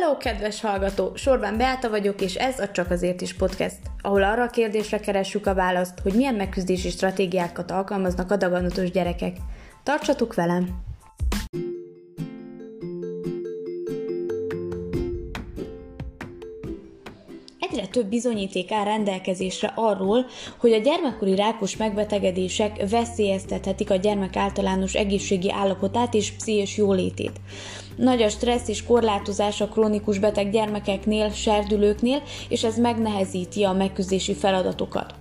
Hello, 0.00 0.16
kedves 0.16 0.60
hallgató! 0.60 1.12
Sorban 1.14 1.56
Beáta 1.56 1.90
vagyok, 1.90 2.20
és 2.20 2.34
ez 2.34 2.58
a 2.58 2.70
Csak 2.70 2.90
azért 2.90 3.20
is 3.20 3.34
podcast, 3.34 3.76
ahol 4.00 4.22
arra 4.22 4.42
a 4.42 4.50
kérdésre 4.50 4.98
keressük 5.00 5.46
a 5.46 5.54
választ, 5.54 5.98
hogy 5.98 6.14
milyen 6.14 6.34
megküzdési 6.34 6.90
stratégiákat 6.90 7.70
alkalmaznak 7.70 8.30
a 8.30 8.36
daganatos 8.36 8.90
gyerekek. 8.90 9.36
Tartsatok 9.82 10.34
velem! 10.34 10.68
Egyre 17.76 17.88
több 17.88 18.06
bizonyíték 18.06 18.72
áll 18.72 18.84
rendelkezésre 18.84 19.72
arról, 19.74 20.26
hogy 20.60 20.72
a 20.72 20.78
gyermekkori 20.78 21.34
rákos 21.34 21.76
megbetegedések 21.76 22.88
veszélyeztethetik 22.90 23.90
a 23.90 23.96
gyermek 23.96 24.36
általános 24.36 24.94
egészségi 24.94 25.52
állapotát 25.52 26.14
és 26.14 26.32
pszichés 26.32 26.76
jólétét. 26.76 27.40
Nagy 27.96 28.22
a 28.22 28.28
stressz 28.28 28.68
és 28.68 28.84
korlátozás 28.84 29.60
a 29.60 29.68
krónikus 29.68 30.18
beteg 30.18 30.50
gyermekeknél, 30.50 31.30
serdülőknél, 31.30 32.22
és 32.48 32.64
ez 32.64 32.78
megnehezíti 32.78 33.62
a 33.62 33.72
megküzdési 33.72 34.34
feladatokat. 34.34 35.14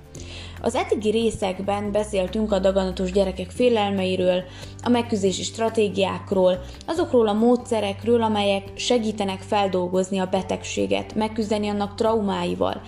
Az 0.66 0.76
eddigi 0.76 1.10
részekben 1.10 1.92
beszéltünk 1.92 2.52
a 2.52 2.60
daganatos 2.60 3.12
gyerekek 3.12 3.50
félelmeiről, 3.52 4.44
a 4.84 4.90
megküzdési 4.90 5.44
stratégiákról, 5.44 6.60
azokról 6.86 7.28
a 7.28 7.34
módszerekről, 7.34 8.22
amelyek 8.22 8.72
segítenek 8.76 9.40
feldolgozni 9.40 10.18
a 10.18 10.26
betegséget, 10.26 11.16
megküzdeni 11.16 11.68
annak 11.68 11.96
traumáival. 11.96 12.82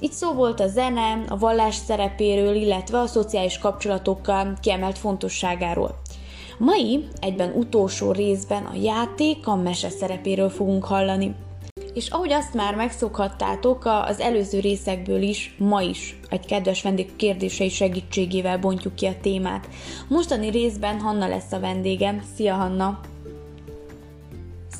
Itt 0.00 0.12
szó 0.12 0.32
volt 0.32 0.60
a 0.60 0.68
zene, 0.68 1.24
a 1.28 1.38
vallás 1.38 1.74
szerepéről, 1.74 2.54
illetve 2.54 2.98
a 2.98 3.06
szociális 3.06 3.58
kapcsolatokkal 3.58 4.52
kiemelt 4.60 4.98
fontosságáról. 4.98 6.00
Mai, 6.58 7.08
egyben 7.20 7.52
utolsó 7.56 8.12
részben 8.12 8.64
a 8.64 8.76
játék, 8.82 9.46
a 9.46 9.56
mese 9.56 9.88
szerepéről 9.88 10.50
fogunk 10.50 10.84
hallani. 10.84 11.34
És 11.94 12.08
ahogy 12.08 12.32
azt 12.32 12.54
már 12.54 12.74
megszokhattátok, 12.74 13.84
az 13.84 14.20
előző 14.20 14.60
részekből 14.60 15.22
is, 15.22 15.54
ma 15.58 15.82
is 15.82 16.16
egy 16.28 16.46
kedves 16.46 16.82
vendég 16.82 17.16
kérdései 17.16 17.68
segítségével 17.68 18.58
bontjuk 18.58 18.94
ki 18.94 19.06
a 19.06 19.16
témát. 19.20 19.68
Mostani 20.08 20.48
részben 20.48 21.00
Hanna 21.00 21.28
lesz 21.28 21.52
a 21.52 21.60
vendégem. 21.60 22.22
Szia 22.34 22.54
Hanna! 22.54 23.00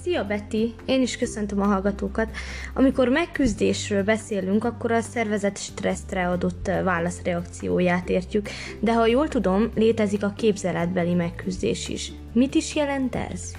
Szia 0.02 0.24
Betty! 0.24 0.74
Én 0.84 1.02
is 1.02 1.16
köszöntöm 1.16 1.60
a 1.60 1.66
hallgatókat. 1.66 2.28
Amikor 2.74 3.08
megküzdésről 3.08 4.04
beszélünk, 4.04 4.64
akkor 4.64 4.92
a 4.92 5.00
szervezet 5.00 5.58
stresszre 5.58 6.28
adott 6.28 6.70
válaszreakcióját 6.84 8.08
értjük, 8.08 8.48
de 8.80 8.92
ha 8.94 9.06
jól 9.06 9.28
tudom, 9.28 9.70
létezik 9.74 10.24
a 10.24 10.32
képzeletbeli 10.36 11.14
megküzdés 11.14 11.88
is. 11.88 12.12
Mit 12.32 12.54
is 12.54 12.74
jelent 12.74 13.14
ez? 13.14 13.52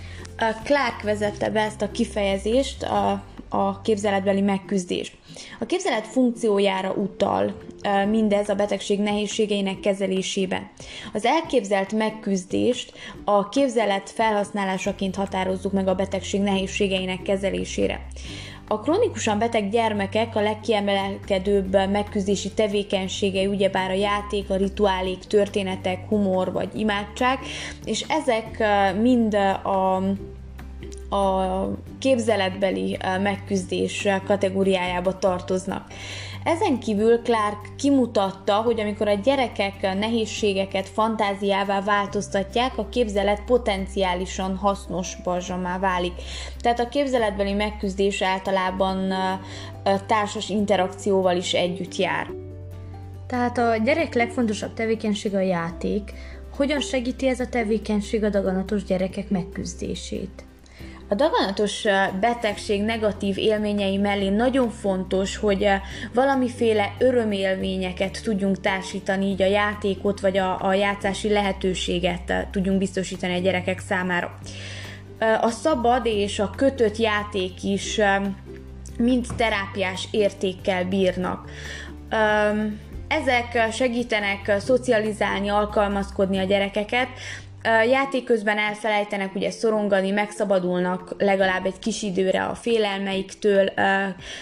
Clark 0.63 1.01
vezette 1.03 1.49
be 1.49 1.59
ezt 1.59 1.81
a 1.81 1.91
kifejezést, 1.91 2.83
a 2.83 3.23
a 3.53 3.81
képzeletbeli 3.81 4.41
megküzdés. 4.41 5.15
A 5.59 5.65
képzelet 5.65 6.07
funkciójára 6.07 6.91
utal 6.91 7.53
mindez 8.09 8.49
a 8.49 8.55
betegség 8.55 8.99
nehézségeinek 8.99 9.79
kezelésében. 9.79 10.69
Az 11.13 11.25
elképzelt 11.25 11.91
megküzdést 11.91 12.93
a 13.23 13.49
képzelet 13.49 14.09
felhasználásaként 14.09 15.15
határozzuk 15.15 15.71
meg 15.71 15.87
a 15.87 15.95
betegség 15.95 16.41
nehézségeinek 16.41 17.21
kezelésére. 17.21 18.07
A 18.67 18.79
krónikusan 18.79 19.39
beteg 19.39 19.69
gyermekek 19.69 20.35
a 20.35 20.41
legkiemelkedőbb 20.41 21.71
megküzdési 21.71 22.51
tevékenységei 22.51 23.45
ugyebár 23.45 23.89
a 23.89 23.93
játék, 23.93 24.49
a 24.49 24.55
rituálék, 24.55 25.19
történetek, 25.19 26.07
humor 26.07 26.51
vagy 26.51 26.69
imádság, 26.75 27.39
és 27.85 28.05
ezek 28.07 28.63
mind 29.01 29.33
a 29.63 30.01
a 31.09 31.63
képzeletbeli 31.99 32.97
megküzdés 33.21 34.07
kategóriájába 34.25 35.19
tartoznak. 35.19 35.87
Ezen 36.43 36.79
kívül 36.79 37.21
Clark 37.21 37.75
kimutatta, 37.77 38.53
hogy 38.53 38.79
amikor 38.79 39.07
a 39.07 39.13
gyerekek 39.13 39.81
nehézségeket 39.81 40.89
fantáziává 40.89 41.81
változtatják, 41.81 42.77
a 42.77 42.89
képzelet 42.89 43.43
potenciálisan 43.43 44.55
hasznos 44.55 45.15
bazsamá 45.23 45.79
válik. 45.79 46.13
Tehát 46.61 46.79
a 46.79 46.89
képzeletbeli 46.89 47.53
megküzdés 47.53 48.21
általában 48.21 49.13
társas 50.07 50.49
interakcióval 50.49 51.37
is 51.37 51.53
együtt 51.53 51.95
jár. 51.95 52.27
Tehát 53.27 53.57
a 53.57 53.75
gyerek 53.77 54.13
legfontosabb 54.13 54.73
tevékenysége 54.73 55.37
a 55.37 55.41
játék. 55.41 56.13
Hogyan 56.55 56.79
segíti 56.79 57.27
ez 57.27 57.39
a 57.39 57.47
tevékenység 57.47 58.23
a 58.23 58.29
daganatos 58.29 58.83
gyerekek 58.83 59.29
megküzdését? 59.29 60.43
A 61.07 61.15
daganatos 61.15 61.85
betegség 62.19 62.83
negatív 62.83 63.37
élményei 63.37 63.97
mellé 63.97 64.29
nagyon 64.29 64.69
fontos, 64.69 65.37
hogy 65.37 65.67
valamiféle 66.13 66.93
örömélményeket 66.99 68.21
tudjunk 68.23 68.59
társítani, 68.59 69.25
így 69.25 69.41
a 69.41 69.45
játékot 69.45 70.19
vagy 70.19 70.37
a, 70.37 70.65
a 70.65 70.73
játszási 70.73 71.29
lehetőséget 71.29 72.47
tudjunk 72.51 72.77
biztosítani 72.77 73.33
a 73.33 73.39
gyerekek 73.41 73.79
számára. 73.79 74.37
A 75.41 75.49
szabad 75.49 76.05
és 76.05 76.39
a 76.39 76.49
kötött 76.49 76.97
játék 76.97 77.63
is 77.63 77.99
mind 78.97 79.25
terápiás 79.37 80.07
értékkel 80.11 80.85
bírnak. 80.85 81.49
Ezek 83.07 83.71
segítenek 83.71 84.55
szocializálni, 84.59 85.49
alkalmazkodni 85.49 86.37
a 86.37 86.43
gyerekeket, 86.43 87.07
Játék 87.89 88.23
közben 88.23 88.57
elfelejtenek 88.57 89.35
ugye 89.35 89.51
szorongani, 89.51 90.11
megszabadulnak 90.11 91.15
legalább 91.17 91.65
egy 91.65 91.79
kis 91.79 92.01
időre 92.01 92.43
a 92.43 92.55
félelmeiktől, 92.55 93.69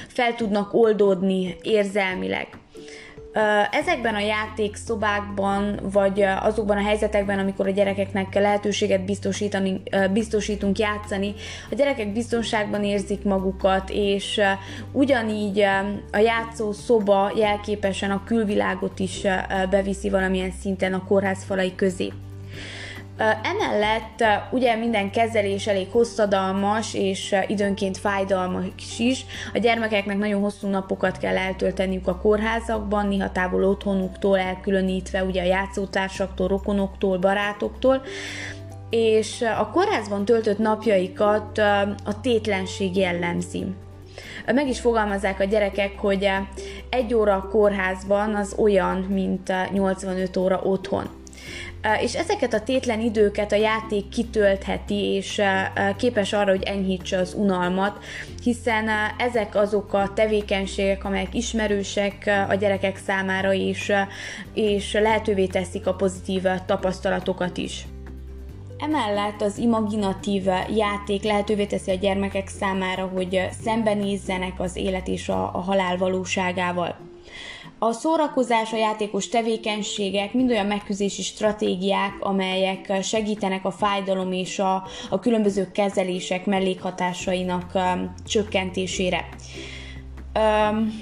fel 0.08 0.36
tudnak 0.36 0.74
oldódni 0.74 1.56
érzelmileg. 1.62 2.48
Ezekben 3.72 4.16
a 4.16 4.20
játékszobákban, 4.20 5.80
vagy 5.92 6.22
azokban 6.22 6.78
a 6.78 6.84
helyzetekben, 6.84 7.40
amikor 7.40 7.68
a 7.68 7.72
gyerekeknek 7.72 8.34
lehetőséget 8.34 9.06
biztosítani, 9.06 9.82
biztosítunk 10.14 10.78
játszani, 10.78 11.34
a 11.72 11.76
gyerekek 11.76 12.14
biztonságban 12.14 12.84
érzik 12.84 13.24
magukat, 13.24 13.90
és 13.90 14.42
ugyanígy 14.92 15.60
a 16.12 16.18
játszó 16.18 16.72
szoba 16.72 17.32
jelképesen 17.36 18.12
a 18.12 18.24
külvilágot 18.24 19.00
is 19.00 19.22
beviszi 19.70 20.10
valamilyen 20.10 20.52
szinten 20.62 20.94
a 20.94 21.06
kórház 21.06 21.44
falai 21.44 21.76
közé. 21.76 22.12
Emellett 23.44 24.24
ugye 24.52 24.76
minden 24.76 25.12
kezelés 25.12 25.68
elég 25.68 25.88
hosszadalmas 25.92 26.94
és 26.94 27.36
időnként 27.48 27.98
fájdalmas 27.98 28.66
is. 28.98 29.26
A 29.54 29.58
gyermekeknek 29.58 30.18
nagyon 30.18 30.42
hosszú 30.42 30.68
napokat 30.68 31.18
kell 31.18 31.38
eltölteniük 31.38 32.08
a 32.08 32.18
kórházakban, 32.18 33.08
néha 33.08 33.32
távol 33.32 33.64
otthonuktól 33.64 34.40
elkülönítve 34.40 35.24
ugye 35.24 35.42
a 35.42 35.46
játszótársaktól, 35.46 36.48
rokonoktól, 36.48 37.18
barátoktól 37.18 38.02
és 38.90 39.42
a 39.58 39.70
kórházban 39.70 40.26
töltött 40.26 40.58
napjaikat 40.58 41.58
a 42.04 42.22
tétlenség 42.22 42.96
jellemzi. 42.96 43.66
Meg 44.46 44.68
is 44.68 44.80
fogalmazzák 44.80 45.40
a 45.40 45.44
gyerekek, 45.44 46.00
hogy 46.00 46.30
egy 46.90 47.14
óra 47.14 47.36
a 47.36 47.48
kórházban 47.48 48.36
az 48.36 48.56
olyan, 48.58 48.98
mint 48.98 49.54
85 49.72 50.38
óra 50.38 50.60
otthon. 50.64 51.21
És 52.02 52.16
ezeket 52.16 52.54
a 52.54 52.62
tétlen 52.62 53.00
időket 53.00 53.52
a 53.52 53.56
játék 53.56 54.10
kitöltheti, 54.10 55.14
és 55.14 55.42
képes 55.98 56.34
arra, 56.34 56.50
hogy 56.50 56.64
enyhítse 56.64 57.18
az 57.18 57.34
unalmat, 57.34 58.04
hiszen 58.44 58.90
ezek 59.18 59.56
azok 59.56 59.94
a 59.94 60.12
tevékenységek, 60.16 61.06
amelyek 61.06 61.34
ismerősek 61.34 62.32
a 62.50 62.54
gyerekek 62.54 62.98
számára 63.06 63.52
is, 63.52 63.92
és 64.54 64.94
lehetővé 64.94 65.46
teszik 65.46 65.88
a 65.88 65.94
pozitív 65.94 66.44
tapasztalatokat 66.66 67.58
is. 67.58 67.86
Emellett 68.78 69.42
az 69.42 69.58
imaginatív 69.58 70.46
játék 70.76 71.24
lehetővé 71.24 71.66
teszi 71.66 71.92
a 71.92 71.96
gyermekek 71.96 72.48
számára, 72.48 73.06
hogy 73.06 73.50
szembenézzenek 73.64 74.60
az 74.60 74.76
élet 74.76 75.08
és 75.08 75.30
a, 75.30 75.44
a 75.54 75.60
halál 75.60 75.98
valóságával. 75.98 76.96
A 77.84 77.92
szórakozás, 77.92 78.74
a 78.74 78.78
játékos 78.78 79.28
tevékenységek 79.28 80.34
mind 80.34 80.50
olyan 80.50 80.66
megküzdési 80.66 81.22
stratégiák, 81.22 82.18
amelyek 82.20 83.04
segítenek 83.04 83.66
a 83.66 83.72
fájdalom 83.72 84.32
és 84.32 84.60
a, 84.60 84.84
a 85.10 85.20
különböző 85.20 85.72
kezelések 85.72 86.46
mellékhatásainak 86.46 87.72
um, 87.74 88.14
csökkentésére. 88.26 89.30
Um, 90.36 91.00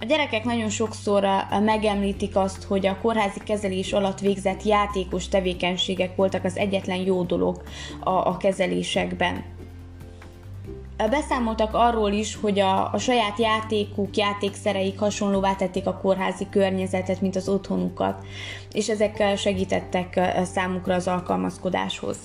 a 0.00 0.04
gyerekek 0.04 0.44
nagyon 0.44 0.68
sokszor 0.68 1.26
megemlítik 1.60 2.36
azt, 2.36 2.62
hogy 2.62 2.86
a 2.86 2.98
kórházi 3.02 3.40
kezelés 3.44 3.92
alatt 3.92 4.20
végzett 4.20 4.62
játékos 4.62 5.28
tevékenységek 5.28 6.16
voltak 6.16 6.44
az 6.44 6.56
egyetlen 6.56 6.98
jó 6.98 7.22
dolog 7.22 7.62
a, 8.00 8.10
a 8.10 8.36
kezelésekben. 8.36 9.44
Beszámoltak 10.96 11.74
arról 11.74 12.12
is, 12.12 12.36
hogy 12.36 12.58
a, 12.58 12.92
a 12.92 12.98
saját 12.98 13.38
játékuk, 13.38 14.16
játékszereik 14.16 14.98
hasonlóvá 14.98 15.54
tették 15.54 15.86
a 15.86 15.98
kórházi 16.02 16.46
környezetet, 16.50 17.20
mint 17.20 17.36
az 17.36 17.48
otthonukat, 17.48 18.26
és 18.72 18.88
ezek 18.88 19.36
segítettek 19.36 20.20
számukra 20.44 20.94
az 20.94 21.08
alkalmazkodáshoz. 21.08 22.16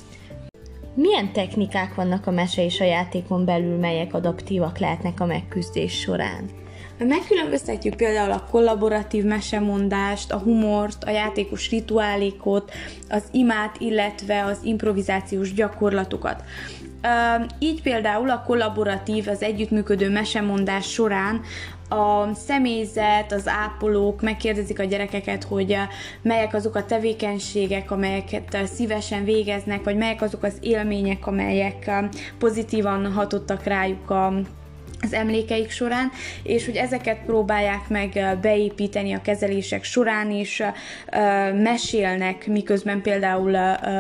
Milyen 0.94 1.34
technikák 1.34 1.96
vannak 1.96 2.28
a 2.28 2.32
mese 2.32 2.64
és 2.64 2.80
a 2.80 2.86
játékon 2.86 3.46
belül, 3.46 3.78
melyek 3.78 4.14
adaptívak 4.14 4.78
lehetnek 4.78 5.20
a 5.20 5.26
megküzdés 5.26 6.00
során? 6.00 6.50
Megkülönböztetjük 6.98 7.96
például 7.96 8.32
a 8.32 8.48
kollaboratív 8.52 9.24
mesemondást, 9.24 10.32
a 10.32 10.38
humort, 10.38 11.04
a 11.04 11.10
játékos 11.10 11.70
rituálékot, 11.70 12.72
az 13.10 13.24
imát, 13.32 13.76
illetve 13.80 14.44
az 14.44 14.58
improvizációs 14.64 15.54
gyakorlatokat. 15.54 16.44
Így 17.60 17.82
például 17.82 18.30
a 18.30 18.44
kollaboratív, 18.44 19.28
az 19.28 19.42
együttműködő 19.42 20.10
mesemondás 20.10 20.92
során 20.92 21.42
a 21.90 22.34
személyzet, 22.34 23.32
az 23.32 23.48
ápolók 23.48 24.22
megkérdezik 24.22 24.80
a 24.80 24.84
gyerekeket, 24.84 25.44
hogy 25.44 25.78
melyek 26.22 26.54
azok 26.54 26.76
a 26.76 26.86
tevékenységek, 26.86 27.92
amelyeket 27.92 28.58
szívesen 28.66 29.24
végeznek, 29.24 29.84
vagy 29.84 29.98
melyek 29.98 30.22
azok 30.22 30.44
az 30.44 30.54
élmények, 30.60 31.28
amelyek 31.28 31.92
pozitívan 32.40 33.14
hatottak 33.14 33.64
rájuk 33.64 34.10
a 34.10 34.34
az 35.02 35.14
emlékeik 35.14 35.72
során, 35.72 36.12
és 36.44 36.66
hogy 36.66 36.76
ezeket 36.76 37.18
próbálják 37.26 37.88
meg 37.88 38.38
beépíteni 38.42 39.14
a 39.14 39.22
kezelések 39.22 39.84
során 39.84 40.32
is, 40.32 40.62
mesélnek, 41.54 42.48
miközben 42.48 43.02
például 43.02 43.52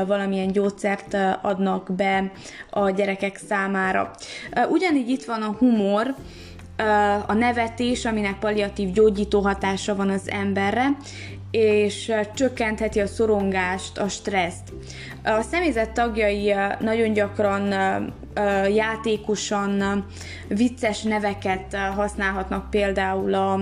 valamilyen 0.06 0.52
gyógyszert 0.52 1.18
adnak 1.42 1.96
be 1.96 2.32
a 2.70 2.90
gyerekek 2.90 3.40
számára. 3.48 4.12
Ugyanígy 4.70 5.10
itt 5.10 5.24
van 5.24 5.42
a 5.42 5.56
humor, 5.58 6.16
a 7.28 7.34
nevetés, 7.34 8.06
aminek 8.06 8.40
palliatív 8.40 8.92
gyógyító 8.92 9.40
hatása 9.40 9.96
van 9.96 10.10
az 10.10 10.30
emberre, 10.30 10.88
és 11.52 12.12
csökkentheti 12.36 13.00
a 13.00 13.08
szorongást, 13.08 13.98
a 13.98 14.08
stresszt. 14.08 14.74
A 15.24 15.42
személyzet 15.42 15.92
tagjai 15.92 16.54
nagyon 16.80 17.14
gyakran 17.14 17.74
játékosan 18.74 20.06
vicces 20.48 21.02
neveket 21.02 21.76
használhatnak 21.76 22.70
például 22.70 23.34
a 23.34 23.60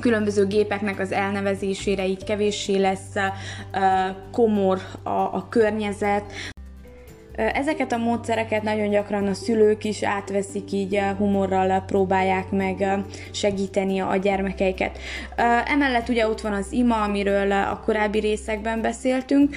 különböző 0.00 0.46
gépeknek 0.46 0.98
az 0.98 1.12
elnevezésére, 1.12 2.06
így 2.06 2.24
kevéssé 2.24 2.76
lesz 2.76 3.14
komor 4.32 4.80
a, 5.02 5.10
a 5.10 5.46
környezet. 5.48 6.24
Ezeket 7.54 7.92
a 7.92 7.96
módszereket 7.96 8.62
nagyon 8.62 8.90
gyakran 8.90 9.26
a 9.26 9.34
szülők 9.34 9.84
is 9.84 10.02
átveszik, 10.02 10.72
így 10.72 11.00
humorral 11.18 11.80
próbálják 11.86 12.50
meg 12.50 12.84
segíteni 13.30 13.98
a 13.98 14.16
gyermekeiket. 14.16 14.98
Emellett 15.66 16.08
ugye 16.08 16.28
ott 16.28 16.40
van 16.40 16.52
az 16.52 16.72
ima, 16.72 17.02
amiről 17.02 17.52
a 17.52 17.80
korábbi 17.84 18.18
részekben 18.18 18.80
beszéltünk, 18.80 19.56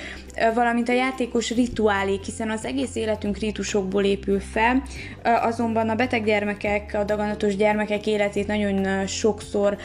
valamint 0.53 0.89
a 0.89 0.93
játékos 0.93 1.51
rituálék, 1.51 2.23
hiszen 2.23 2.49
az 2.49 2.65
egész 2.65 2.95
életünk 2.95 3.37
ritusokból 3.37 4.03
épül 4.03 4.39
fel, 4.39 4.83
azonban 5.23 5.89
a 5.89 5.95
beteg 5.95 6.25
gyermekek, 6.25 6.93
a 6.93 7.03
daganatos 7.03 7.55
gyermekek 7.55 8.07
életét 8.07 8.47
nagyon 8.47 9.07
sokszor 9.07 9.77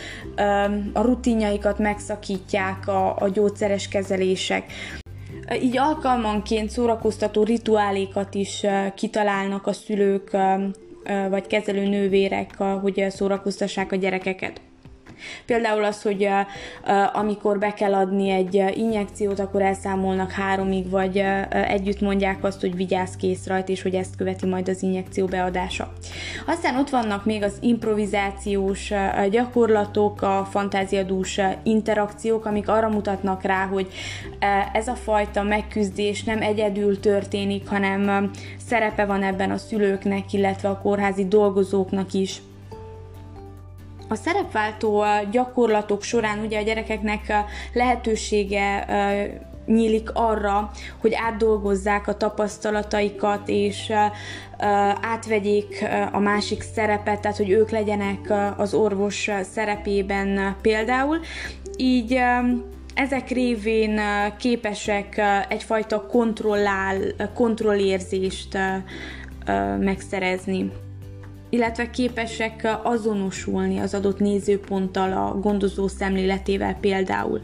a 0.93 1.00
rutinjaikat 1.00 1.79
megszakítják 1.79 2.89
a, 2.89 3.17
a 3.19 3.29
gyógyszeres 3.29 3.89
kezelések. 3.89 4.65
Így 5.55 5.79
alkalmanként 5.79 6.71
szórakoztató 6.71 7.43
rituálékat 7.43 8.35
is 8.35 8.67
kitalálnak 8.95 9.67
a 9.67 9.73
szülők 9.73 10.37
vagy 11.29 11.47
kezelő 11.47 11.89
nővérek, 11.89 12.56
hogy 12.56 13.06
szórakoztassák 13.09 13.93
a 13.93 13.97
gyerekeket. 13.97 14.61
Például 15.47 15.85
az, 15.85 16.03
hogy 16.03 16.29
amikor 17.12 17.59
be 17.59 17.75
kell 17.75 17.94
adni 17.94 18.31
egy 18.31 18.65
injekciót, 18.75 19.41
akkor 19.41 19.62
elszámolnak 19.62 20.31
háromig, 20.31 20.91
vagy 20.91 21.23
együtt 21.50 22.00
mondják 22.00 22.44
azt, 22.44 22.61
hogy 22.61 22.76
vigyázz 22.76 23.15
kész 23.15 23.47
rajta, 23.47 23.73
és 23.73 23.82
hogy 23.82 23.94
ezt 23.94 24.17
követi 24.17 24.47
majd 24.47 24.69
az 24.69 24.82
injekció 24.82 25.26
beadása. 25.26 25.93
Aztán 26.47 26.76
ott 26.76 26.91
vannak 26.91 27.25
még 27.25 27.43
az 27.43 27.56
improvizációs 27.61 28.93
gyakorlatok, 29.31 30.23
a 30.23 30.47
fantáziadús 30.50 31.41
interakciók, 31.62 32.44
amik 32.44 32.69
arra 32.69 32.88
mutatnak 32.88 33.43
rá, 33.43 33.67
hogy 33.67 33.88
ez 34.73 34.88
a 34.88 34.94
fajta 34.94 35.43
megküzdés 35.43 36.25
nem 36.25 36.43
egyedül 36.43 37.00
történik, 37.00 37.69
hanem 37.69 38.31
szerepe 38.67 39.05
van 39.05 39.23
ebben 39.23 39.50
a 39.50 39.56
szülőknek, 39.56 40.32
illetve 40.32 40.69
a 40.69 40.79
kórházi 40.79 41.26
dolgozóknak 41.26 42.12
is. 42.12 42.43
A 44.09 44.15
szerepváltó 44.15 45.05
gyakorlatok 45.31 46.03
során 46.03 46.39
ugye 46.39 46.59
a 46.59 46.63
gyerekeknek 46.63 47.33
lehetősége 47.73 48.87
nyílik 49.67 50.11
arra, 50.13 50.71
hogy 51.01 51.15
átdolgozzák 51.15 52.09
a 52.09 52.17
tapasztalataikat, 52.17 53.49
és 53.49 53.93
átvegyék 55.01 55.85
a 56.13 56.19
másik 56.19 56.63
szerepet, 56.63 57.21
tehát 57.21 57.37
hogy 57.37 57.51
ők 57.51 57.71
legyenek 57.71 58.33
az 58.57 58.75
orvos 58.75 59.31
szerepében 59.53 60.57
például. 60.63 61.21
Így 61.77 62.19
ezek 62.95 63.29
révén 63.29 64.01
képesek 64.39 65.21
egyfajta 65.49 66.07
kontrollál, 66.07 66.97
kontrollérzést 67.35 68.59
megszerezni 69.79 70.73
illetve 71.49 71.91
képesek 71.91 72.79
azonosulni 72.83 73.79
az 73.79 73.95
adott 73.95 74.19
nézőponttal, 74.19 75.12
a 75.12 75.39
gondozó 75.39 75.89
szemléletével 75.89 76.75
például. 76.81 77.41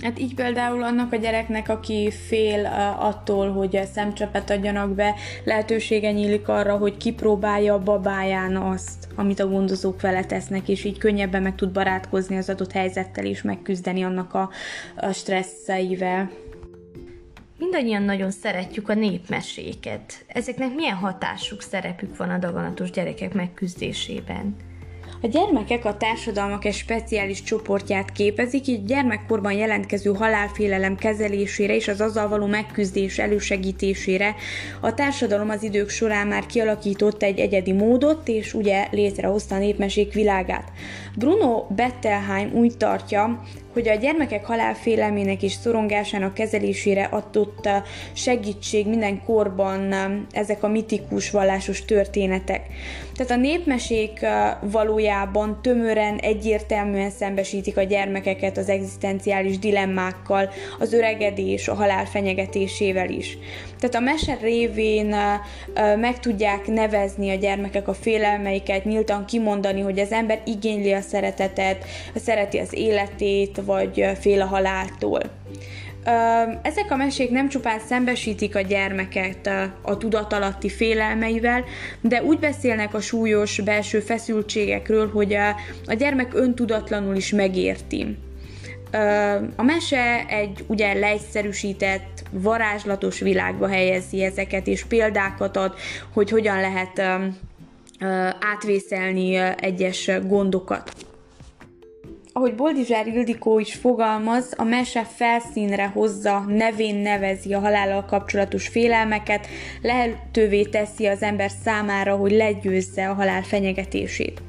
Hát 0.00 0.18
így 0.18 0.34
például 0.34 0.82
annak 0.82 1.12
a 1.12 1.16
gyereknek, 1.16 1.68
aki 1.68 2.10
fél 2.10 2.66
attól, 2.98 3.52
hogy 3.52 3.80
szemcsepet 3.92 4.50
adjanak 4.50 4.90
be, 4.90 5.14
lehetősége 5.44 6.12
nyílik 6.12 6.48
arra, 6.48 6.76
hogy 6.76 6.96
kipróbálja 6.96 7.74
a 7.74 7.82
babáján 7.82 8.56
azt, 8.56 9.08
amit 9.14 9.40
a 9.40 9.48
gondozók 9.48 10.00
vele 10.00 10.24
tesznek, 10.24 10.68
és 10.68 10.84
így 10.84 10.98
könnyebben 10.98 11.42
meg 11.42 11.54
tud 11.54 11.70
barátkozni 11.70 12.36
az 12.36 12.48
adott 12.48 12.72
helyzettel, 12.72 13.24
és 13.24 13.42
megküzdeni 13.42 14.04
annak 14.04 14.34
a, 14.34 14.50
a 14.96 15.12
stresszeivel. 15.12 16.30
Mindannyian 17.58 18.02
nagyon 18.02 18.30
szeretjük 18.30 18.88
a 18.88 18.94
népmeséket. 18.94 20.24
Ezeknek 20.26 20.74
milyen 20.74 20.96
hatásuk, 20.96 21.62
szerepük 21.62 22.16
van 22.16 22.30
a 22.30 22.38
daganatos 22.38 22.90
gyerekek 22.90 23.34
megküzdésében? 23.34 24.56
A 25.22 25.26
gyermekek 25.26 25.84
a 25.84 25.96
társadalmak 25.96 26.64
egy 26.64 26.74
speciális 26.74 27.42
csoportját 27.42 28.12
képezik, 28.12 28.66
így 28.66 28.84
gyermekkorban 28.84 29.52
jelentkező 29.52 30.12
halálfélelem 30.12 30.96
kezelésére 30.96 31.74
és 31.74 31.88
az 31.88 32.00
azzal 32.00 32.28
való 32.28 32.46
megküzdés 32.46 33.18
elősegítésére 33.18 34.34
a 34.80 34.94
társadalom 34.94 35.50
az 35.50 35.62
idők 35.62 35.88
során 35.88 36.26
már 36.26 36.46
kialakított 36.46 37.22
egy 37.22 37.38
egyedi 37.38 37.72
módot, 37.72 38.28
és 38.28 38.54
ugye 38.54 38.88
létrehozta 38.90 39.54
a 39.54 39.58
népmesék 39.58 40.12
világát. 40.12 40.72
Bruno 41.16 41.66
Bettelheim 41.68 42.52
úgy 42.52 42.76
tartja, 42.76 43.42
hogy 43.72 43.88
a 43.88 43.94
gyermekek 43.94 44.44
halálfélelmének 44.44 45.42
és 45.42 45.52
szorongásának 45.52 46.34
kezelésére 46.34 47.04
adott 47.04 47.68
segítség 48.12 48.86
minden 48.86 49.22
korban 49.24 49.94
ezek 50.32 50.62
a 50.62 50.68
mitikus 50.68 51.30
vallásos 51.30 51.84
történetek. 51.84 52.66
Tehát 53.16 53.32
a 53.32 53.36
népmesék 53.36 54.26
valójában 54.60 55.05
tömören, 55.62 56.16
egyértelműen 56.16 57.10
szembesítik 57.10 57.76
a 57.76 57.82
gyermekeket 57.82 58.56
az 58.56 58.68
egzisztenciális 58.68 59.58
dilemmákkal, 59.58 60.50
az 60.78 60.92
öregedés, 60.92 61.68
a 61.68 61.74
halál 61.74 62.04
fenyegetésével 62.04 63.10
is. 63.10 63.38
Tehát 63.80 63.94
a 63.94 64.00
mese 64.00 64.38
révén 64.40 65.14
meg 65.96 66.20
tudják 66.20 66.66
nevezni 66.66 67.30
a 67.30 67.34
gyermekek 67.34 67.88
a 67.88 67.94
félelmeiket, 67.94 68.84
nyíltan 68.84 69.24
kimondani, 69.24 69.80
hogy 69.80 69.98
az 69.98 70.12
ember 70.12 70.42
igényli 70.44 70.92
a 70.92 71.00
szeretetet, 71.00 71.84
szereti 72.14 72.58
az 72.58 72.72
életét, 72.72 73.60
vagy 73.64 74.04
fél 74.20 74.42
a 74.42 74.46
haláltól. 74.46 75.20
Ezek 76.62 76.90
a 76.90 76.96
mesék 76.96 77.30
nem 77.30 77.48
csupán 77.48 77.78
szembesítik 77.78 78.56
a 78.56 78.60
gyermeket 78.60 79.50
a 79.82 79.96
tudatalatti 79.96 80.68
félelmeivel, 80.68 81.64
de 82.00 82.22
úgy 82.22 82.38
beszélnek 82.38 82.94
a 82.94 83.00
súlyos 83.00 83.60
belső 83.60 84.00
feszültségekről, 84.00 85.10
hogy 85.10 85.36
a 85.86 85.92
gyermek 85.92 86.34
öntudatlanul 86.34 87.14
is 87.14 87.30
megérti. 87.30 88.16
A 89.56 89.62
mese 89.62 90.26
egy 90.28 90.64
ugye 90.66 90.92
leegyszerűsített, 90.92 92.22
varázslatos 92.30 93.20
világba 93.20 93.68
helyezi 93.68 94.22
ezeket, 94.22 94.66
és 94.66 94.84
példákat 94.84 95.56
ad, 95.56 95.74
hogy 96.12 96.30
hogyan 96.30 96.60
lehet 96.60 97.02
átvészelni 98.40 99.36
egyes 99.60 100.10
gondokat. 100.26 100.92
Ahogy 102.36 102.54
Boldizsár 102.54 103.06
Ildikó 103.06 103.58
is 103.58 103.74
fogalmaz, 103.74 104.52
a 104.56 104.64
mese 104.64 105.04
felszínre 105.04 105.86
hozza, 105.86 106.44
nevén 106.48 106.96
nevezi 106.96 107.54
a 107.54 107.60
halállal 107.60 108.04
kapcsolatos 108.04 108.68
félelmeket, 108.68 109.46
lehetővé 109.82 110.62
teszi 110.62 111.06
az 111.06 111.22
ember 111.22 111.50
számára, 111.64 112.16
hogy 112.16 112.32
legyőzze 112.32 113.08
a 113.08 113.14
halál 113.14 113.42
fenyegetését. 113.42 114.42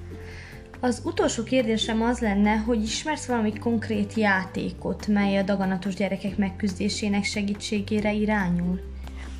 Az 0.79 1.01
utolsó 1.06 1.44
kérdésem 1.44 2.01
az 2.01 2.20
lenne, 2.20 2.56
hogy 2.56 2.84
ismersz 2.84 3.25
valami 3.25 3.53
konkrét 3.53 4.13
játékot, 4.13 5.08
mely 5.08 5.38
a 5.38 5.44
daganatos 5.44 5.94
gyerekek 5.94 6.38
megküzdésének 6.38 7.24
segítségére 7.24 8.13
irányul? 8.13 8.79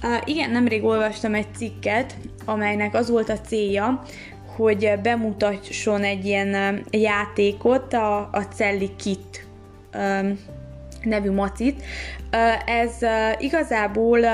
Uh, 0.04 0.16
igen, 0.26 0.50
nemrég 0.50 0.84
olvastam 0.84 1.34
egy 1.34 1.48
cikket, 1.56 2.16
amelynek 2.46 2.94
az 2.94 3.10
volt 3.10 3.30
a 3.30 3.40
célja, 3.40 4.04
hogy 4.58 4.92
bemutasson 5.04 6.04
egy 6.04 6.26
ilyen 6.26 6.84
játékot, 6.92 7.94
a, 7.94 8.18
a 8.18 8.42
Celli 8.56 8.90
Kit 8.96 9.48
nevű 11.02 11.32
macit. 11.32 11.84
Ez 12.66 12.92
igazából 13.38 14.26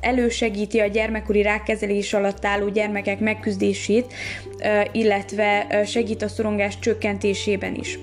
elősegíti 0.00 0.80
a 0.80 0.86
gyermekkori 0.86 1.42
rákkezelés 1.42 2.12
alatt 2.12 2.44
álló 2.44 2.68
gyermekek 2.68 3.20
megküzdését, 3.20 4.12
illetve 4.92 5.82
segít 5.86 6.22
a 6.22 6.28
szorongás 6.28 6.78
csökkentésében 6.78 7.74
is. 7.74 7.98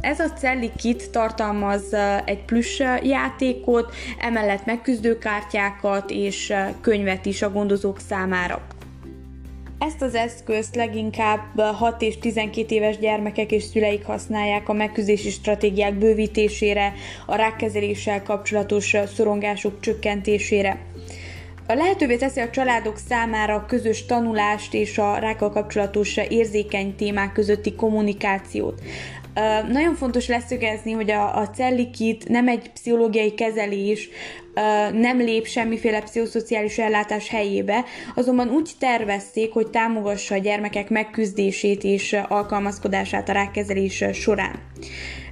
Ez 0.00 0.20
a 0.20 0.28
Celli 0.38 0.70
Kit 0.76 1.10
tartalmaz 1.10 1.82
egy 2.24 2.44
plusz 2.44 2.78
játékot, 3.02 3.94
emellett 4.20 4.64
megküzdőkártyákat 4.64 6.10
és 6.10 6.52
könyvet 6.80 7.26
is 7.26 7.42
a 7.42 7.50
gondozók 7.50 8.00
számára. 8.08 8.62
Ezt 9.78 10.02
az 10.02 10.14
eszközt 10.14 10.74
leginkább 10.74 11.60
6 11.60 12.02
és 12.02 12.18
12 12.18 12.74
éves 12.74 12.98
gyermekek 12.98 13.52
és 13.52 13.62
szüleik 13.62 14.04
használják 14.04 14.68
a 14.68 14.72
megküzdési 14.72 15.30
stratégiák 15.30 15.94
bővítésére, 15.94 16.92
a 17.26 17.34
rákkezeléssel 17.34 18.22
kapcsolatos 18.22 18.96
szorongások 19.14 19.80
csökkentésére. 19.80 20.78
A 21.66 21.74
lehetővé 21.74 22.16
teszi 22.16 22.40
a 22.40 22.50
családok 22.50 22.98
számára 23.08 23.54
a 23.54 23.66
közös 23.66 24.06
tanulást 24.06 24.74
és 24.74 24.98
a 24.98 25.18
rákkal 25.18 25.50
kapcsolatos 25.50 26.16
érzékeny 26.16 26.94
témák 26.96 27.32
közötti 27.32 27.74
kommunikációt. 27.74 28.82
Nagyon 29.68 29.94
fontos 29.94 30.28
leszögezni, 30.28 30.92
hogy 30.92 31.10
a, 31.10 31.36
a 31.36 31.48
cellikit 31.48 32.28
nem 32.28 32.48
egy 32.48 32.70
pszichológiai 32.72 33.34
kezelés, 33.34 34.08
nem 34.92 35.18
lép 35.18 35.46
semmiféle 35.46 36.00
pszichoszociális 36.00 36.78
ellátás 36.78 37.28
helyébe, 37.28 37.84
azonban 38.14 38.48
úgy 38.48 38.70
tervezték, 38.78 39.52
hogy 39.52 39.70
támogassa 39.70 40.34
a 40.34 40.38
gyermekek 40.38 40.90
megküzdését 40.90 41.84
és 41.84 42.16
alkalmazkodását 42.28 43.28
a 43.28 43.32
rákkezelés 43.32 44.04
során. 44.12 44.60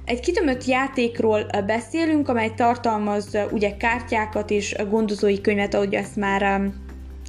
Egy 0.05 0.19
kitömött 0.19 0.65
játékról 0.65 1.45
beszélünk, 1.65 2.29
amely 2.29 2.51
tartalmaz 2.55 3.37
ugye 3.51 3.77
kártyákat 3.77 4.49
és 4.49 4.75
gondozói 4.89 5.41
könyvet, 5.41 5.73
ahogy 5.73 5.93
ezt 5.93 6.15
már 6.15 6.61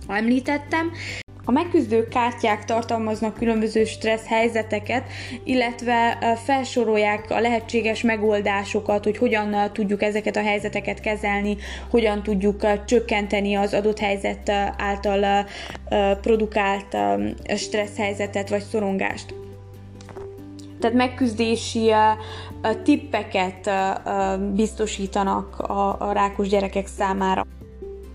említettem, 0.08 0.92
a 1.44 1.50
megküzdő 1.50 2.08
kártyák 2.08 2.64
tartalmaznak 2.64 3.34
különböző 3.34 3.84
stressz 3.84 4.26
helyzeteket, 4.26 5.04
illetve 5.44 6.18
felsorolják 6.44 7.30
a 7.30 7.40
lehetséges 7.40 8.02
megoldásokat, 8.02 9.04
hogy 9.04 9.16
hogyan 9.16 9.72
tudjuk 9.72 10.02
ezeket 10.02 10.36
a 10.36 10.42
helyzeteket 10.42 11.00
kezelni, 11.00 11.56
hogyan 11.90 12.22
tudjuk 12.22 12.84
csökkenteni 12.84 13.54
az 13.54 13.74
adott 13.74 13.98
helyzet 13.98 14.50
által 14.78 15.46
produkált 16.20 16.96
stressz 17.56 17.96
helyzetet 17.96 18.48
vagy 18.48 18.62
szorongást. 18.62 19.34
Tehát 20.80 20.96
megküzdési 20.96 21.92
tippeket 22.82 23.70
biztosítanak 24.54 25.58
a 25.98 26.12
rákos 26.12 26.48
gyerekek 26.48 26.86
számára. 26.86 27.46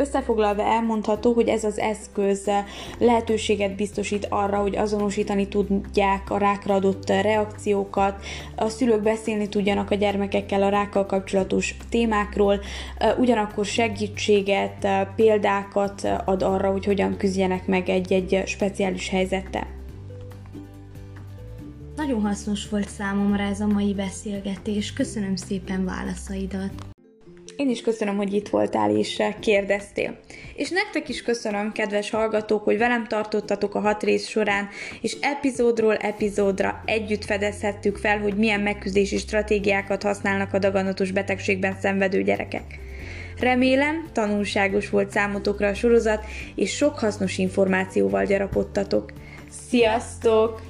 Összefoglalva 0.01 0.63
elmondható, 0.63 1.33
hogy 1.33 1.47
ez 1.47 1.63
az 1.63 1.79
eszköz 1.79 2.49
lehetőséget 2.97 3.75
biztosít 3.75 4.27
arra, 4.29 4.57
hogy 4.57 4.75
azonosítani 4.75 5.47
tudják 5.47 6.29
a 6.29 6.37
rákra 6.37 6.73
adott 6.73 7.09
reakciókat, 7.09 8.25
a 8.55 8.69
szülők 8.69 9.01
beszélni 9.01 9.49
tudjanak 9.49 9.91
a 9.91 9.95
gyermekekkel 9.95 10.63
a 10.63 10.69
rákkal 10.69 11.05
kapcsolatos 11.05 11.75
témákról, 11.89 12.59
ugyanakkor 13.17 13.65
segítséget, 13.65 14.87
példákat 15.15 16.07
ad 16.25 16.43
arra, 16.43 16.71
hogy 16.71 16.85
hogyan 16.85 17.17
küzdjenek 17.17 17.67
meg 17.67 17.89
egy-egy 17.89 18.43
speciális 18.45 19.09
helyzettel. 19.09 19.67
Nagyon 21.95 22.21
hasznos 22.21 22.69
volt 22.69 22.89
számomra 22.89 23.43
ez 23.43 23.59
a 23.59 23.67
mai 23.67 23.93
beszélgetés. 23.93 24.93
Köszönöm 24.93 25.35
szépen 25.35 25.85
válaszaidat! 25.85 26.97
Én 27.59 27.69
is 27.69 27.81
köszönöm, 27.81 28.17
hogy 28.17 28.33
itt 28.33 28.49
voltál 28.49 28.97
és 28.97 29.23
kérdeztél. 29.39 30.17
És 30.55 30.69
nektek 30.69 31.09
is 31.09 31.21
köszönöm, 31.21 31.71
kedves 31.71 32.09
hallgatók, 32.09 32.63
hogy 32.63 32.77
velem 32.77 33.07
tartottatok 33.07 33.75
a 33.75 33.79
hat 33.79 34.03
rész 34.03 34.27
során, 34.27 34.67
és 35.01 35.17
epizódról 35.21 35.95
epizódra 35.95 36.81
együtt 36.85 37.25
fedezhettük 37.25 37.97
fel, 37.97 38.19
hogy 38.19 38.35
milyen 38.35 38.59
megküzdési 38.59 39.17
stratégiákat 39.17 40.03
használnak 40.03 40.53
a 40.53 40.59
daganatos 40.59 41.11
betegségben 41.11 41.75
szenvedő 41.79 42.23
gyerekek. 42.23 42.79
Remélem, 43.39 44.09
tanulságos 44.13 44.89
volt 44.89 45.11
számotokra 45.11 45.67
a 45.67 45.73
sorozat, 45.73 46.25
és 46.55 46.75
sok 46.75 46.99
hasznos 46.99 47.37
információval 47.37 48.25
gyarapodtatok. 48.25 49.11
Sziasztok! 49.69 50.61